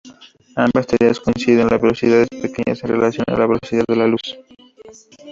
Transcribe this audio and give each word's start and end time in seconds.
Ambas 0.63 0.87
teorías 0.87 1.19
coinciden 1.19 1.67
a 1.71 1.77
velocidades 1.77 2.27
pequeñas 2.41 2.81
en 2.83 2.89
relación 2.89 3.23
a 3.27 3.37
la 3.37 3.45
velocidad 3.45 3.83
de 3.87 3.95
la 3.95 4.07
luz. 4.07 4.35